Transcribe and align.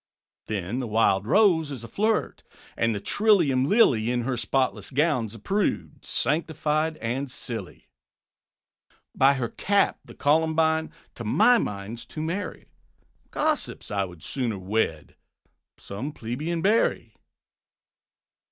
Then 0.47 0.79
the 0.79 0.87
Wild 0.87 1.27
Rose 1.27 1.69
is 1.71 1.83
a 1.83 1.87
flirt; 1.87 2.41
And 2.75 2.95
the 2.95 2.99
trillium 2.99 3.65
Lily, 3.69 4.09
In 4.09 4.21
her 4.23 4.35
spotless 4.35 4.89
gown, 4.89 5.29
's 5.29 5.35
a 5.35 5.39
prude, 5.39 6.03
Sanctified 6.03 6.97
and 6.97 7.29
silly. 7.29 7.87
By 9.13 9.35
her 9.35 9.49
cap 9.49 9.99
the 10.03 10.15
Columbine, 10.15 10.91
To 11.13 11.23
my 11.23 11.59
mind, 11.59 11.99
's 11.99 12.07
too 12.07 12.23
merry; 12.23 12.65
Gossips, 13.29 13.91
I 13.91 14.05
would 14.05 14.23
sooner 14.23 14.57
wed 14.57 15.17
Some 15.77 16.13
plebeian 16.13 16.63
Berry. 16.63 17.13